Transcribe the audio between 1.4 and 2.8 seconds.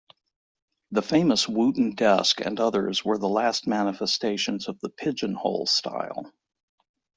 Wooton desk and